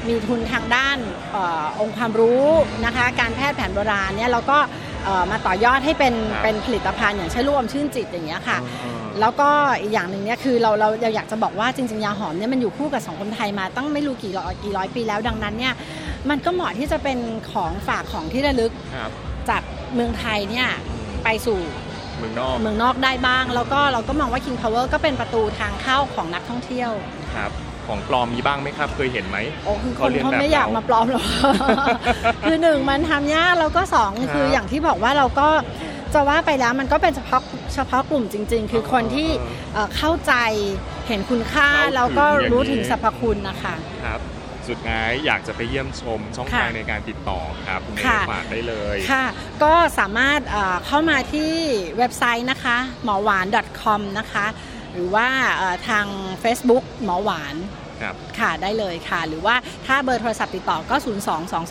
[0.08, 0.98] มีทุนทางด้าน
[1.32, 2.46] เออองค์ความรู้
[2.84, 4.58] นะคะการแพทย์แผนโบราณเนี่ยเราก็
[5.04, 9.48] เอ่อมาต่อยอดให้เป็นครับเป็นผลิตภัณฑ์อย่างเช่นลูกอมชื่นจิตอย่างเงี้ยค่ะอ๋อ แล้วก็
[9.80, 15.74] อีกอย่างหนึ่งเนี่ยคือเราเราเราอยากจะบอกว่าจริงๆยาหอมเนี่ยมันอยู่คู่กับสังคมไทยมาตั้งไม่รู้กี่ร้อยกี่ร้อยปีแล้วดังนั้นเนี่ย
[16.30, 17.18] มันก็เหมาะที่จะเป็น
[17.52, 19.10] ของฝากของที่ระลึกครับ
[19.48, 19.62] จาก
[19.94, 20.68] เมืองไทยเนี่ย
[21.24, 21.58] ไปสู่
[22.18, 26.90] เมืองนอกเมืองนอกได้บ้าง แล้วก็เราก็มองว่า King Power ก็เป็นประตูทางเข้าของนักท่องเที่ยว
[27.36, 27.52] ครับ
[27.86, 31.26] ของปลอมมีบ้างไหมครับ เคยเห็นไหมโอ้คือคเขานเรียนเขาแบบไม่อยากเรามาปลอมหรอก
[32.42, 35.48] คือหนึ่งมันทำยากแล้วก็สองครับคืออย่างที่บอกว่าเราก็
[36.14, 37.42] จะว่าไปแล้วมันก็เป็นเฉพาะ
[37.74, 39.28] เฉพาะกลุ่มจริง ๆ คือคนที่
[39.74, 40.32] เอ่อเข้าใจ
[41.06, 44.20] เห็นคุณค่าเข้าถึงแล้วก็อย่างนี้รู้ถึงสรรพคุณนะคะครับ
[44.68, 49.24] สุดท้ายอยากจะไปเยี่ยมชมช่องค่ะทางในการติดต่อครับคุณเอค่ะฝากได้เลยค่ะ
[49.62, 51.52] ก็สามารถเอ่อเข้ามาที่
[51.98, 53.46] เว็บไซต์นะคะหมอหวาน
[53.82, 54.46] .com นะคะ
[54.92, 56.06] หรือว่าเอ่อทาง
[56.42, 57.54] Facebook หมอหวาน
[58.02, 59.54] ครับค่ะได้เลยค่ะ หรือว่า
[59.86, 60.96] ถ้าเบอร์โทรศัพท์ติดต่อก็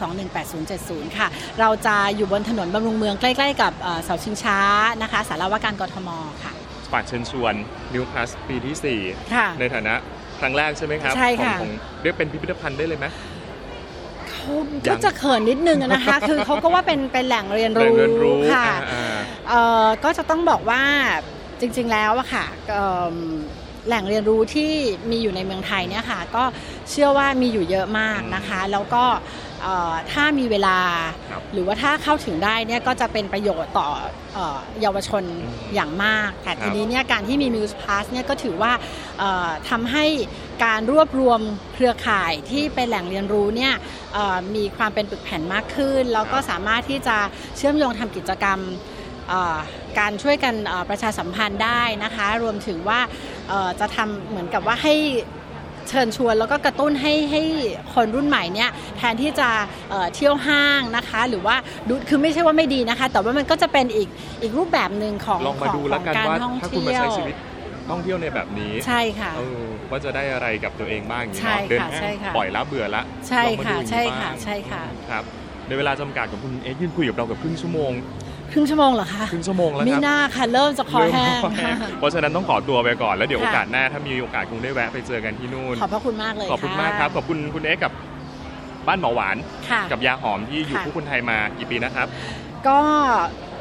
[0.01, 1.27] 022218070 ค่ะ
[1.59, 4.59] เราจะอยู่บนถนนบำรุงเมืองใกล้ ๆ กับเอ่อเสาชิงช้า
[5.01, 6.09] นะคะสารวาการกทม
[6.43, 6.53] ค่ะ
[6.91, 7.53] ฝากเชิญชวน
[7.93, 8.75] New Plus ปีที่
[9.35, 9.93] ค่ะ4ในฐานะ
[10.39, 13.05] ครั้งแรกใช่ไหมครับใช่ค่ะของของเรียกเป็นพิพิธภัณฑ์ได้เลยไหม
[14.29, 14.53] เขา
[14.87, 19.17] ยัก็งจะเขินนิดนึงอะนะคะ คือเขาก็ว่าเป็นเป็นแหล่งเรียนแหล่งรู้เรียนรู้ค่ะอ่า
[19.49, 20.81] เอ่อก็จะต้องบอกว่า
[21.59, 23.15] จริงๆแล้วอะค่ะเอิ่ม
[23.87, 24.71] แหล่งเรียนรู้ที่
[25.11, 26.43] มีอยู่ในเมืองไทยเนี่ยค่ะก็
[26.89, 29.03] เชื่อว่ามีอยู่เยอะมากนะคะ แล้วก็
[29.63, 30.77] เอ่อถ้ามีเวลา
[31.31, 33.89] ครับหรือว่าถ้าเข้าถึงได้เนี่ยก็จะเป็นประโยชน์ต่อ
[34.33, 38.71] เอ่อเยาวชนอืมอย่างมาก แต่ครับทีนี้เนี่ยการที่มี Muse Plus เนี่ยก็ถือว่า
[39.19, 40.05] เอ่อทำให้
[40.65, 41.39] การรวบรวม
[41.73, 43.73] เครือข่ายที่เป็นแหล่งเรียนรู้เนี่ย
[44.13, 47.17] เอ่อมีความเป็นปึกแผ่นมากขึ้น แล้วก็สามารถที่จะ
[47.57, 48.90] เชื่อมโยงทำกิจกรรมเอ่อ
[49.99, 52.99] การช่วยกันเอ่อประชาสัมพันธ์ได้นะคะ รวมถึงว่า
[53.49, 54.95] เอ่อจะทำเหมือนกับว่าให้
[55.89, 57.41] เชิญชวนแล้วก็กระตุ้นให้ให้
[57.93, 59.49] คนรุ่นใหม่เนี่ยแทนที่จะ
[59.89, 61.55] เอ่อเที่ยวห้างนะคะ หรือว่า
[61.87, 64.09] ดูคือไม่ใช่ว่าไม่ดีนะคะ แต่ว่ามันก็จะเป็นอีก
[64.41, 67.35] อีกรูปแบบหนึ่งของลองมาของดูขแล้วองกันการว่าท่องถ้าคุณมาเที่ยวใช้ชีวิต
[67.89, 75.23] ท่องเที่ยวในแบบนี้ใช่ค่ะเออว่าจะได้อะไรกับตัวเองบ้างอย่างนี้ใช่เนาะเดินค่ะห้างใช่ค่ะปล่อยละเบื่อละใช่ลองมาค่ะดูอย่างนี้ใช่ค่ะบ้างใช่ค่ะครับ
[75.67, 77.91] ในเวลาจำกัดของคุณเอ็กซ์ยืนคุยกับเรากับครึ่งชั่วโมง
[78.53, 87.91] ครึ่งชั่วโมงเหรอคะครึ่งชั่วโมงแล้วมีครับหน้าค่ะ เริ่มจะคอแห้งเริ่มคอแห้งเพราะฉะนั้นต้องขอตัวไปก่อนแล้วเดี๋ยวโอค่ะกาสหน้าถ้ามีโอกาสคงได้แวะไปเจอกันที่นู่นขอบพระคุณมากเลยขอบคุณะมากครับขอบคุณคุณเอ็กซ์กับ
[88.87, 89.37] บ้านหมอหวาน
[89.69, 92.07] ค่ะกับยาหอมที่อยู่ค่ะคู่คนไทยมากี่ปีนะครับ
[92.67, 92.79] ก็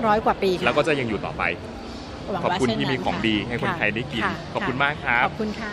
[0.06, 1.42] ร้อยกว่าปีค่ะแล้วก็จะยังอยู่ต่อไป
[2.32, 5.72] หวังขอบว่าคุณเช่นที่มีนั้นของค่ะดีให้คนไทยได้กินค่ะขอบคุณะมากครับ ขอบคุณค่ะ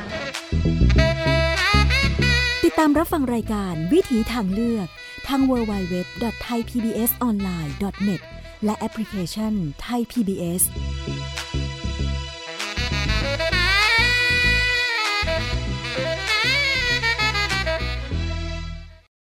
[2.65, 4.87] ติดตามรับฟังรายการวิถีทางเลือก
[5.27, 8.21] ทาง www.thaipbsonline.net
[8.65, 10.61] และแอปพลิเคชันไทย PBS